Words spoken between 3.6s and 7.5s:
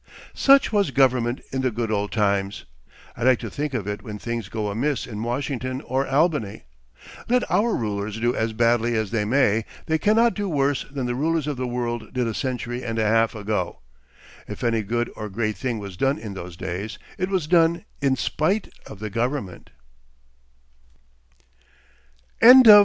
of it when things go amiss in Washington or Albany. Let